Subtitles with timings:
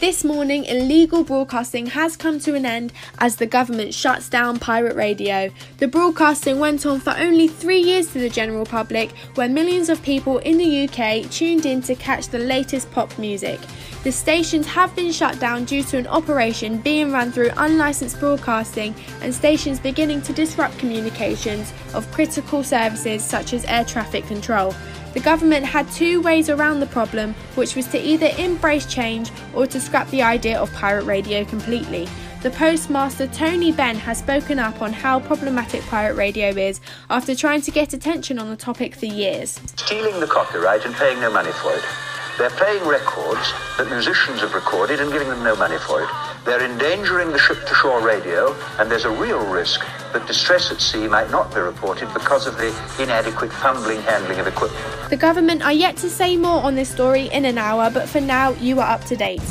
[0.00, 4.96] This morning, illegal broadcasting has come to an end as the government shuts down pirate
[4.96, 5.50] radio.
[5.76, 10.02] The broadcasting went on for only three years to the general public, where millions of
[10.02, 13.60] people in the UK tuned in to catch the latest pop music.
[14.02, 18.94] The stations have been shut down due to an operation being run through unlicensed broadcasting
[19.20, 24.74] and stations beginning to disrupt communications of critical services such as air traffic control.
[25.12, 29.66] The government had two ways around the problem, which was to either embrace change or
[29.66, 32.08] to scrap the idea of pirate radio completely.
[32.42, 37.60] The postmaster Tony Benn has spoken up on how problematic pirate radio is after trying
[37.62, 39.60] to get attention on the topic for years.
[39.76, 41.84] Stealing the copyright and paying no money for it.
[42.40, 46.08] They're playing records that musicians have recorded and giving them no money for it.
[46.46, 50.80] They're endangering the ship to shore radio, and there's a real risk that distress at
[50.80, 52.68] sea might not be reported because of the
[52.98, 54.82] inadequate fumbling handling of equipment.
[55.10, 58.22] The government are yet to say more on this story in an hour, but for
[58.22, 59.42] now, you are up to date.